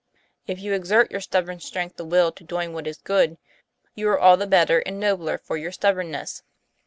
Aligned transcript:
If 0.47 0.59
you 0.59 0.73
exert 0.73 1.11
your 1.11 1.21
stubborn 1.21 1.59
strength 1.59 1.99
of 1.99 2.07
will 2.07 2.31
to 2.31 2.43
doing 2.43 2.73
what 2.73 2.87
is 2.87 2.97
good, 2.97 3.37
you 3.93 4.09
are 4.09 4.17
all 4.19 4.35
the 4.35 4.47
better 4.47 4.79
and 4.79 4.99
nobler 4.99 5.37
for 5.37 5.57
your 5.57 5.71
stubbornness. 5.71 6.41